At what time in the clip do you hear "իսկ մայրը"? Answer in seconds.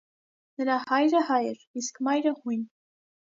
1.81-2.35